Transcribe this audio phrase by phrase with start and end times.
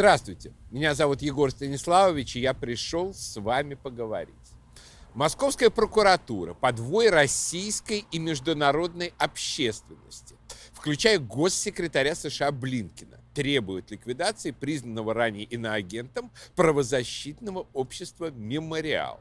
[0.00, 4.34] Здравствуйте, меня зовут Егор Станиславович, и я пришел с вами поговорить.
[5.12, 10.36] Московская прокуратура подвой российской и международной общественности,
[10.72, 19.20] включая госсекретаря США Блинкина, требует ликвидации признанного ранее иноагентом правозащитного общества «Мемориал».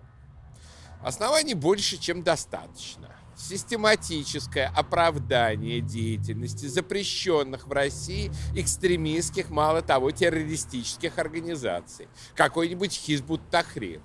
[1.04, 3.19] Оснований больше, чем достаточно.
[3.40, 14.02] Систематическое оправдание деятельности запрещенных в России экстремистских, мало того, террористических организаций, какой-нибудь Хизбут Тахрир,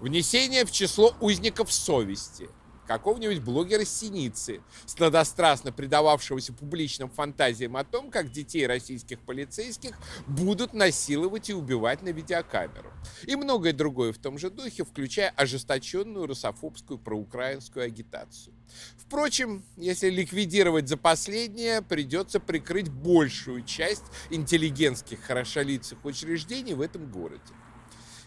[0.00, 2.48] внесение в число узников совести,
[2.88, 11.50] какого-нибудь блогера Синицы, сладострастно предававшегося публичным фантазиям о том, как детей российских полицейских будут насиловать
[11.50, 12.90] и убивать на видеокамеру.
[13.24, 18.54] И многое другое в том же духе, включая ожесточенную русофобскую проукраинскую агитацию.
[18.96, 27.42] Впрочем, если ликвидировать за последнее, придется прикрыть большую часть интеллигентских хорошолицых учреждений в этом городе.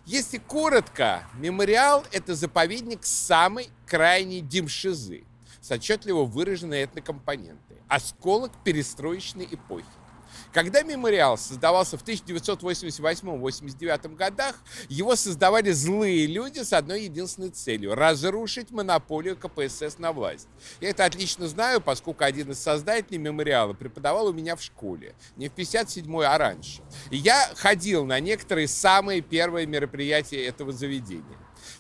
[0.06, 5.24] Если коротко, мемориал– это заповедник самой крайней демшизы
[5.62, 9.86] с отчетливо выраженной этнокомпонентой, осколок перестроечной эпохи.
[10.54, 18.72] Когда мемориал создавался в 1988-89 годах, его создавали злые люди с одной единственной целью– разрушить
[18.72, 20.50] монополию КПСС на власть.
[20.82, 25.16] Я это отлично знаю, поскольку один из создателей мемориала преподавал у меня в школе.
[25.38, 26.82] Не в 57-й, а раньше.
[27.12, 31.38] И я ходил на некоторые самые первые мероприятия этого заведения.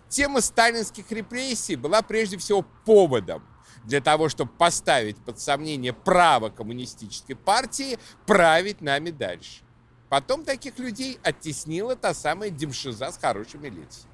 [0.07, 3.43] Тема сталинских репрессий была прежде всего поводом
[3.83, 9.63] для того, чтобы поставить под сомнение право коммунистической партии править нами дальше.
[10.09, 14.11] Потом таких людей оттеснила та самая демшиза с хорошими лицами.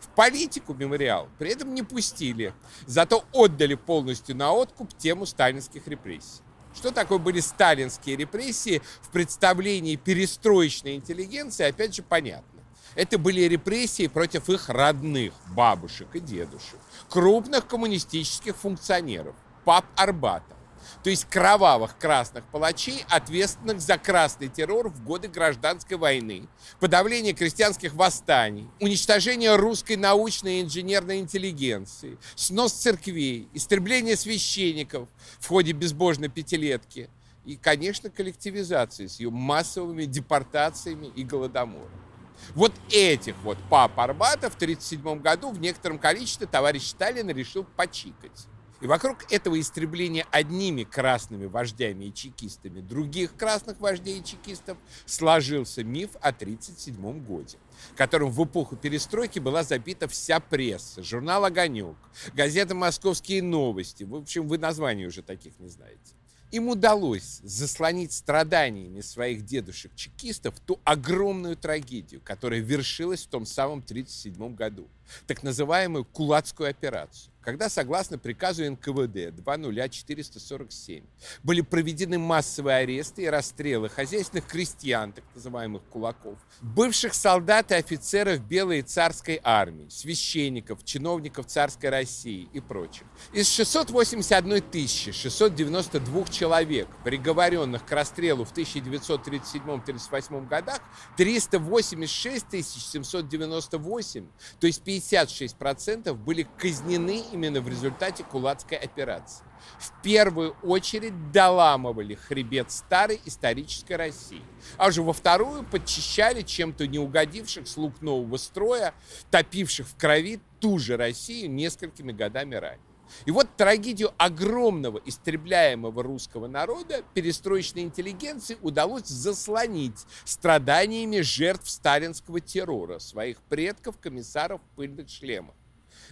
[0.00, 2.52] В политику мемориал при этом не пустили,
[2.86, 6.42] зато отдали полностью на откуп тему сталинских репрессий.
[6.74, 12.57] Что такое были сталинские репрессии в представлении перестроечной интеллигенции, опять же, понятно.
[12.98, 20.56] Это были репрессии против их родных бабушек и дедушек, крупных коммунистических функционеров, пап Арбата,
[21.04, 26.48] то есть кровавых красных палачей, ответственных за красный террор в годы гражданской войны,
[26.80, 35.08] подавление крестьянских восстаний, уничтожение русской научной и инженерной интеллигенции, снос церквей, истребление священников
[35.38, 37.10] в ходе безбожной пятилетки
[37.44, 42.07] и, конечно, коллективизации с ее массовыми депортациями и голодомором.
[42.54, 48.48] Вот этих вот пап Арбата в 1937 году в некотором количестве товарищ Сталин решил почикать.
[48.80, 55.82] И вокруг этого истребления одними красными вождями и чекистами других красных вождей и чекистов сложился
[55.82, 57.58] миф о 1937 годе,
[57.96, 61.96] которым в эпоху перестройки была забита вся пресса, журнал «Огонек»,
[62.34, 64.04] газета «Московские новости».
[64.04, 66.17] В общем, вы названий уже таких не знаете.
[66.50, 74.54] Им удалось заслонить страданиями своих дедушек-чекистов ту огромную трагедию, которая вершилась в том самом 1937
[74.54, 74.88] году,
[75.26, 81.02] так называемую Кулацкую операцию когда, согласно приказу НКВД 20447,
[81.42, 88.40] были проведены массовые аресты и расстрелы хозяйственных крестьян, так называемых кулаков, бывших солдат и офицеров
[88.40, 93.04] Белой царской армии, священников, чиновников царской России и прочих.
[93.32, 100.82] Из 681 692 человек, приговоренных к расстрелу в 1937-1938 годах,
[101.16, 104.26] 386 798,
[104.60, 109.44] то есть 56% были казнены и именно в результате кулацкой операции.
[109.78, 114.42] В первую очередь доламывали хребет старой исторической России,
[114.76, 118.92] а уже во вторую подчищали чем-то неугодивших слуг нового строя,
[119.30, 122.80] топивших в крови ту же Россию несколькими годами ранее.
[123.24, 132.98] И вот трагедию огромного истребляемого русского народа перестроечной интеллигенции удалось заслонить страданиями жертв сталинского террора,
[132.98, 135.54] своих предков, комиссаров в пыльных шлемах.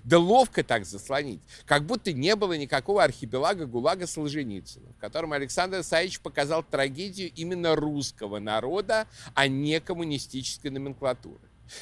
[0.07, 5.81] Да ловко так заслонить, как будто не было никакого архипелага ГУЛАГа Солженицына, в котором Александр
[5.81, 11.41] Исаевич показал трагедию именно русского народа, а не коммунистической номенклатуры.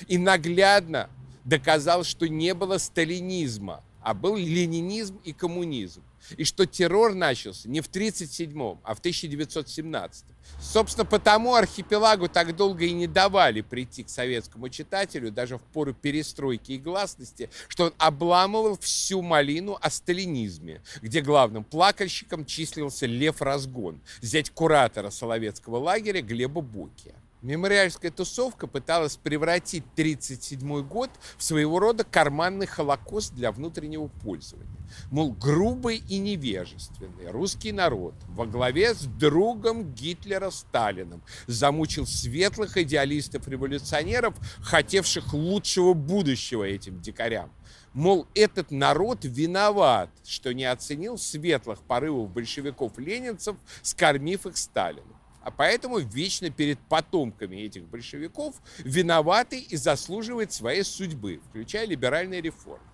[0.09, 1.11] И наглядно
[1.45, 6.03] доказал, что не было сталинизма, а был ленинизм и коммунизм
[6.37, 10.25] и что террор начался не в 1937, а в 1917.
[10.61, 15.95] Собственно, потому архипелагу так долго и не давали прийти к советскому читателю, даже в пору
[15.95, 23.43] перестройки и гласности, что он обламывал всю малину о сталинизме, где главным плакальщиком числился Лев
[23.43, 27.15] Разгон, зять куратора Соловецкого лагеря Глеба Буки.
[27.45, 34.75] Мемориальская тусовка пыталась превратить 1937 год в своего рода карманный холокост для внутреннего пользования.
[35.11, 44.35] Мол, грубый и невежественный русский народ во главе с другом Гитлера Сталином замучил светлых идеалистов-революционеров,
[44.63, 47.53] хотевших лучшего будущего этим дикарям.
[47.93, 55.14] Мол, этот народ виноват, что не оценил светлых порывов большевиков-ленинцев, скормив их Сталину
[55.45, 62.87] а поэтому вечно перед потомками этих большевиков виноватый и заслуживает своей судьбы, включая либеральные реформы.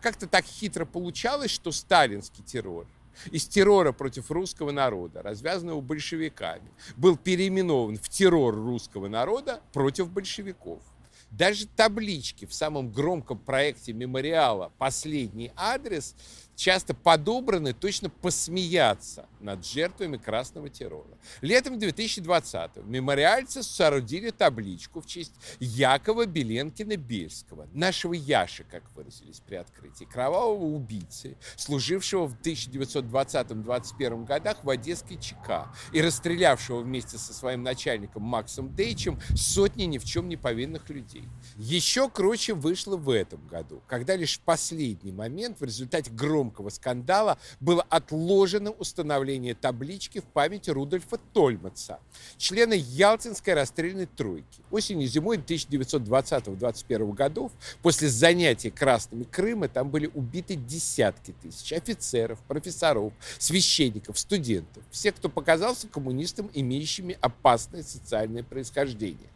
[0.00, 2.86] Как-то так хитро получалось, что сталинский террор
[3.30, 10.80] из террора против русского народа, развязанного большевиками, был переименован в террор русского народа против большевиков.
[11.30, 16.14] Даже таблички в самом громком проекте мемориала «Последний адрес»
[16.58, 21.16] часто подобраны точно посмеяться над жертвами красного террора.
[21.40, 30.04] Летом 2020-го мемориальцы соорудили табличку в честь Якова Беленкина-Бельского, нашего Яши, как выразились при открытии,
[30.04, 38.24] кровавого убийцы, служившего в 1920-21 годах в Одесской ЧК и расстрелявшего вместе со своим начальником
[38.24, 41.17] Максом Дейчем сотни ни в чем не повинных людей.
[41.56, 47.36] Еще круче вышло в этом году, когда лишь в последний момент в результате громкого скандала
[47.58, 51.98] было отложено установление таблички в память Рудольфа Тольмаца,
[52.36, 54.62] члена Ялтинской расстрельной тройки.
[54.70, 57.50] Осенью и зимой 1920-21 годов
[57.82, 65.28] после занятий Красными Крыма там были убиты десятки тысяч офицеров, профессоров, священников, студентов, всех, кто
[65.28, 69.28] показался коммунистам, имеющими опасное социальное происхождение.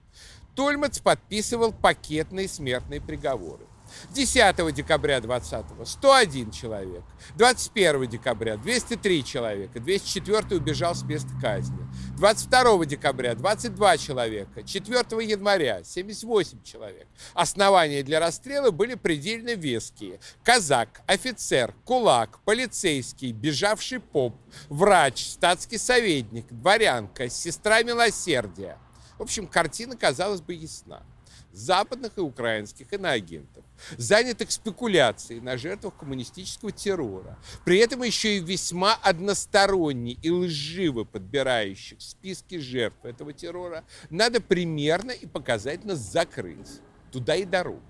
[0.55, 3.67] Тольмац подписывал пакетные смертные приговоры.
[4.11, 7.03] 10 декабря 20 101 человек.
[7.37, 9.81] 21 декабря 203 человека.
[9.81, 11.79] 204 убежал с места казни.
[12.17, 14.63] 22 декабря 22 человека.
[14.63, 17.07] 4 января 78 человек.
[17.35, 20.21] Основания для расстрела были предельно веские.
[20.43, 24.35] Казак, офицер, кулак, полицейский, бежавший поп,
[24.69, 28.79] врач, статский советник, дворянка, сестра милосердия.
[29.23, 31.05] В общем, картина, казалось бы, ясна
[31.53, 33.65] западных и украинских иноагентов,
[33.97, 42.03] занятых спекуляцией на жертвах коммунистического террора, при этом еще и весьма односторонне и лживо подбирающих
[42.03, 46.81] списки жертв этого террора, надо примерно и показательно закрыть.
[47.13, 47.81] Туда и дорога.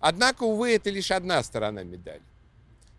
[0.00, 2.22] Однако, увы, это лишь одна сторона медали.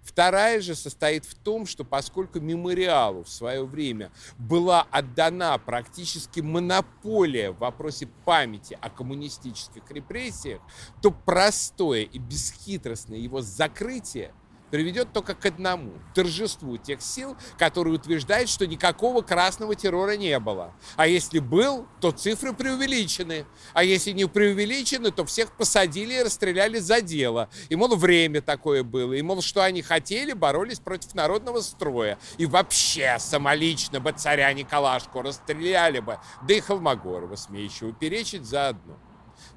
[0.01, 7.51] Вторая же состоит в том, что поскольку мемориалу в свое время была отдана практически монополия
[7.51, 10.61] в вопросе памяти о коммунистических репрессиях,
[11.01, 14.33] то простое и бесхитростное его закрытие
[14.71, 20.73] приведет только к одному– торжеству тех сил, которые утверждают, что никакого красного террора не было.
[20.95, 23.45] А если был, то цифры преувеличены.
[23.73, 27.49] А если не преувеличены, то всех посадили и расстреляли за дело.
[27.69, 29.13] И, мол, время такое было.
[29.13, 32.17] И, мол, что они хотели, боролись против народного строя.
[32.37, 36.17] И вообще самолично бы царя Николашку расстреляли бы,
[36.47, 38.97] да и Холмогорова, смеющего перечить заодно.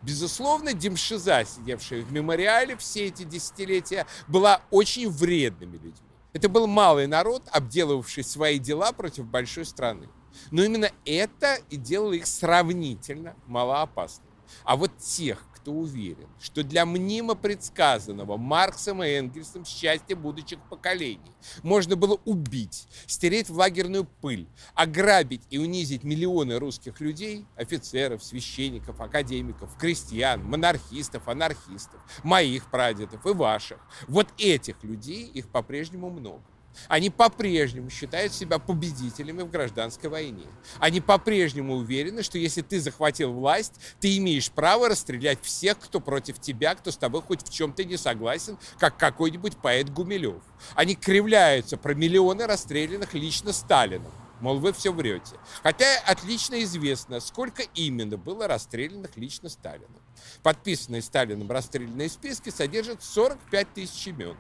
[0.03, 6.09] Безусловно, Демшиза, сидевшая в мемориале все эти десятилетия, была очень вредными людьми.
[6.33, 10.09] Это был малый народ, обделывавший свои дела против большой страны.
[10.51, 14.31] Но именно это и делало их сравнительно малоопасными.
[14.65, 21.33] А вот тех, кто уверен, что для мнимо предсказанного Марксом и Энгельсом счастья будущих поколений
[21.63, 29.01] можно было убить, стереть в лагерную пыль, ограбить и унизить миллионы русских людей, офицеров, священников,
[29.01, 33.79] академиков, крестьян, монархистов, анархистов, моих прадедов и ваших.
[34.07, 36.43] Вот этих людей их по-прежнему много.
[36.89, 40.47] Они по-прежнему считают себя победителями в гражданской войне.
[40.79, 46.41] Они по-прежнему уверены, что если ты захватил власть, ты имеешь право расстрелять всех, кто против
[46.41, 50.43] тебя, кто с тобой хоть в чем-то не согласен, как какой-нибудь поэт Гумилев.
[50.75, 54.13] Они кривляются про миллионы расстрелянных лично Сталином.
[54.41, 55.37] Мол, вы все врете.
[55.63, 60.03] Хотя отлично известно, сколько именно было расстрелянных лично Сталином.
[60.43, 64.37] Подписанные Сталином расстрелянные списки содержат 45 тысяч имен.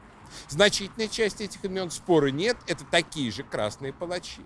[0.49, 4.43] Значительная часть этих имен споры нет, это такие же красные палачи.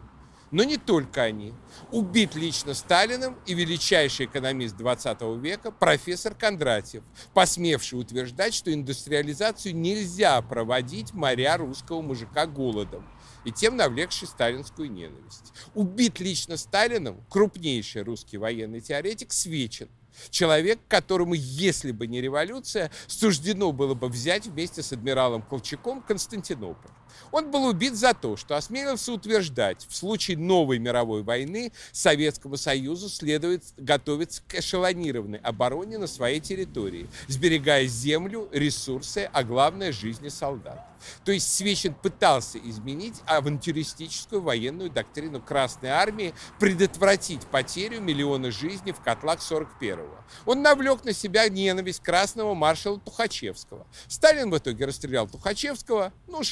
[0.50, 1.52] Но не только они.
[1.90, 7.02] Убит лично Сталиным и величайший экономист 20 века профессор Кондратьев,
[7.34, 13.06] посмевший утверждать, что индустриализацию нельзя проводить моря русского мужика голодом
[13.44, 15.52] и тем навлекший сталинскую ненависть.
[15.74, 19.88] Убит лично Сталиным крупнейший русский военный теоретик Свечин,
[20.30, 26.90] Человек, которому, если бы не революция, суждено было бы взять вместе с адмиралом Колчаком Константинополь.
[27.32, 33.08] Он был убит за то, что осмелился утверждать, в случае новой мировой войны Советскому Союзу
[33.08, 40.88] следует готовиться к эшелонированной обороне на своей территории, сберегая землю, ресурсы, а главное– жизни солдат.
[41.24, 49.00] То есть Свечин пытался изменить авантюристическую военную доктрину Красной Армии, предотвратить потерю миллиона жизней в
[49.00, 50.18] котлах 41-го.
[50.46, 53.86] Он навлек на себя ненависть красного маршала Тухачевского.
[54.08, 56.44] Сталин в итоге расстрелял Тухачевского, ну и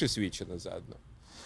[0.47, 0.97] Свечина заодно.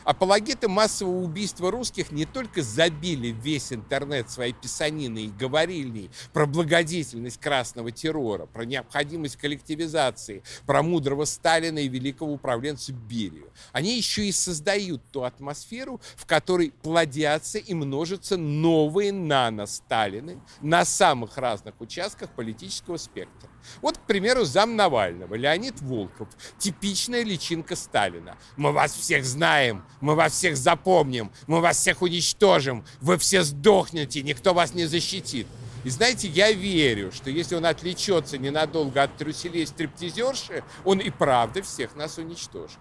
[0.03, 7.39] Апологеты массового убийства русских не только забили весь интернет своей писаниной и говорильней про благодетельность
[7.39, 13.51] красного террора, про необходимость коллективизации, про мудрого Сталина и великого управленца Берию.
[13.73, 21.37] Они еще и создают ту атмосферу, в которой плодятся и множатся новые нано-Сталины на самых
[21.37, 23.51] разных участках политического спектра.
[23.81, 26.27] Вот, к примеру, зам Навального, Леонид Волков,
[26.57, 28.37] типичная личинка Сталина.
[28.57, 34.21] Мы вас всех знаем, мы вас всех запомним, мы вас всех уничтожим, вы все сдохнете,
[34.21, 35.47] никто вас не защитит.
[35.83, 41.63] И знаете, я верю, что если он отвлечется ненадолго от трюселей стриптизерши, он и правда
[41.63, 42.77] всех нас уничтожит.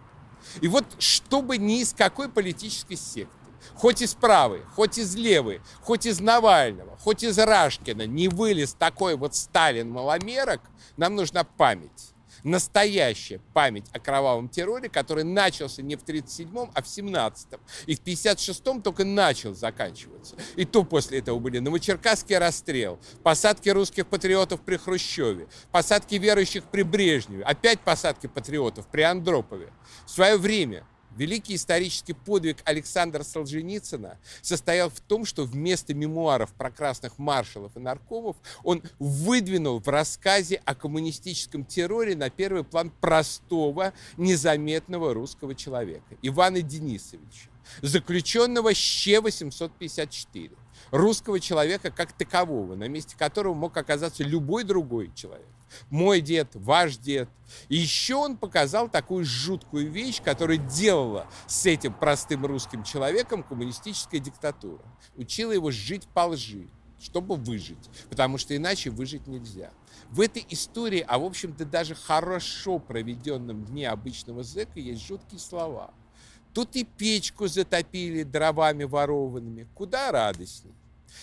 [0.60, 3.39] И вот чтобы ни из какой политической секты,
[3.74, 9.16] хоть из правой, хоть из левой, хоть из Навального, хоть из Рашкина не вылез такой
[9.16, 10.60] вот Сталин-маломерок,
[10.96, 12.12] нам нужна память.
[12.42, 17.60] Настоящая память о кровавом терроре, который начался не в 1937-м, а в 17-м.
[17.86, 20.36] И в 56-м только начал заканчиваться.
[20.56, 26.82] И то после этого были Новочеркасский расстрел, посадки русских патриотов при Хрущеве, посадки верующих при
[26.82, 29.72] Брежневе, опять посадки патриотов при Андропове.
[30.06, 30.86] В свое время
[31.16, 37.80] Великий исторический подвиг Александра Солженицына состоял в том, что вместо мемуаров про красных маршалов и
[37.80, 46.16] наркомов он выдвинул в рассказе о коммунистическом терроре на первый план простого, незаметного русского человека,
[46.22, 47.50] Ивана Денисовича,
[47.82, 50.56] заключенного ЩЕ-854,
[50.90, 55.47] русского человека как такового, на месте которого мог оказаться любой другой человек
[55.88, 57.28] мой дед, ваш дед.
[57.68, 64.18] И еще он показал такую жуткую вещь, которая делала с этим простым русским человеком коммунистическая
[64.18, 64.82] диктатура.
[65.16, 66.68] Учила его жить по лжи,
[67.00, 69.70] чтобы выжить, потому что иначе выжить нельзя.
[70.11, 75.92] В этой истории, а в общем-то даже хорошо проведенном дне обычного зэка есть жуткие слова.
[76.52, 80.75] Тут и печку затопили дровами ворованными, куда радостней.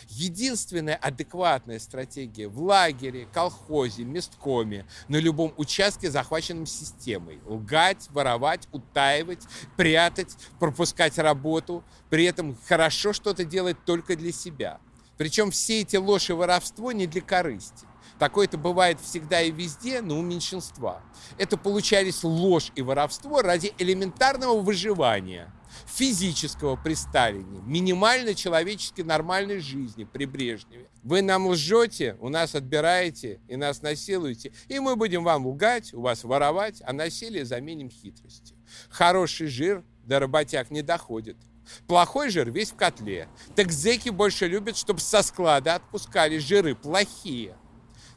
[0.09, 7.39] Единственная адекватная стратегия в лагере, колхозе, месткоме, на любом участке, захваченном системой.
[7.45, 9.43] Лгать, воровать, утаивать,
[9.75, 11.83] прятать, пропускать работу.
[12.09, 14.79] При этом хорошо что-то делать только для себя.
[15.17, 17.85] Причем все эти ложь и воровство не для корысти.
[18.19, 21.01] Такое-то бывает всегда и везде, но у меньшинства.
[21.37, 25.53] Это получались ложь и воровство ради элементарного выживания–
[25.85, 30.89] физического при Сталине, минимально человечески нормальной жизни при Брежневе.
[31.03, 36.01] Вы нам лжете, у нас отбираете и нас насилуете, и мы будем вам лгать, у
[36.01, 38.57] вас воровать, а насилие заменим хитростью.
[38.89, 41.37] Хороший жир до работяг не доходит.
[41.85, 43.27] Плохой жир весь в котле.
[43.55, 47.57] Так зэки больше любят, чтобы со склада отпускали жиры плохие–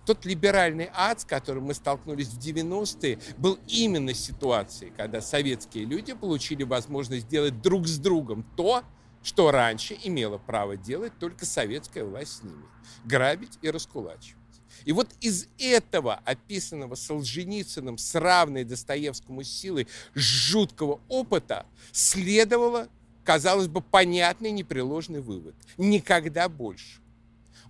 [0.06, 6.14] тот либеральный ад, с которым мы столкнулись в 90-е, был именно ситуацией, когда советские люди
[6.14, 8.82] получили возможность делать друг с другом то,
[9.22, 12.64] что раньше имела право делать только советская власть с ними.
[13.04, 14.36] Грабить и раскулачивать.
[14.84, 22.88] И вот из этого, описанного Солженицыным с равной Достоевскому силой жуткого опыта, следовало,
[23.24, 25.54] казалось бы, понятный непреложный вывод.
[25.76, 26.99] Никогда больше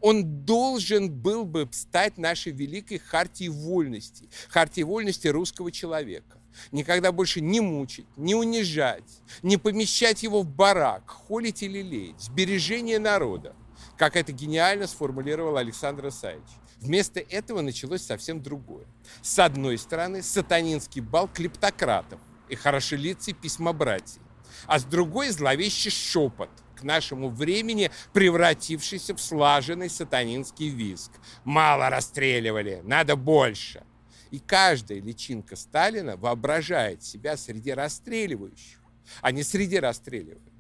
[0.01, 6.39] он должен был бы стать нашей великой хартией вольности, хартией вольности русского человека.
[6.73, 9.05] Никогда больше не мучить, не унижать,
[9.43, 13.55] не помещать его в барак, холить или леять, сбережение народа,
[13.97, 16.49] как это гениально сформулировал Александр Исаевич.
[16.81, 18.87] Вместо этого началось совсем другое.
[19.23, 24.23] С одной стороны, сатанинский бал клептократов и хорошелицый письмобратьев,
[24.67, 26.51] а с другой зловещий шепот–
[26.81, 31.13] к нашему времени превратившийся в слаженный сатанинский визг.
[31.45, 33.85] Мало расстреливали, надо больше.
[34.31, 38.81] И каждая личинка Сталина воображает себя среди расстреливающих,
[39.21, 40.51] а не среди расстреливаемых.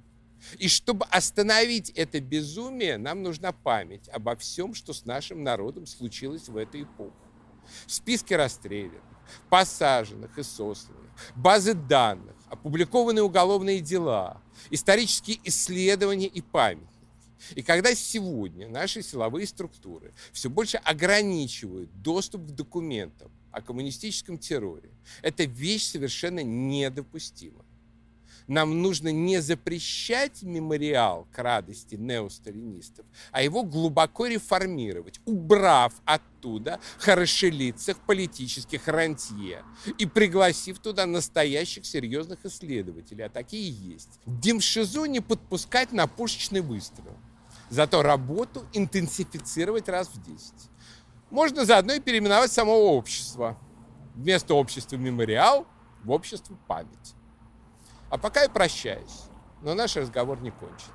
[0.58, 6.48] И чтобы остановить это безумие, нам нужна память обо всем, что с нашим народом случилось
[6.48, 7.14] в эту эпоху.
[7.86, 9.02] Списки расстрелянных,
[9.48, 16.84] посаженных и сосланных, базы данных, опубликованные уголовные дела, исторические исследования и память.
[17.54, 24.90] И когда сегодня наши силовые структуры все больше ограничивают доступ к документам о коммунистическом терроре,
[25.22, 27.64] эта вещь совершенно недопустима.
[28.50, 38.00] Нам нужно не запрещать мемориал к радости неосталинистов, а его глубоко реформировать, убрав оттуда хорошелицых
[38.00, 39.62] политических рантье
[39.98, 44.18] и пригласив туда настоящих серьезных исследователей, а такие есть.
[44.26, 47.16] Демшизу не подпускать на пушечный выстрел,
[47.68, 50.52] зато работу интенсифицировать раз в 10.
[51.30, 53.56] Можно заодно и переименовать само общество.
[54.16, 55.68] Вместо общества мемориал
[56.02, 57.14] в общество память.
[58.10, 59.28] А пока я прощаюсь,
[59.62, 60.92] но наш разговор не кончен.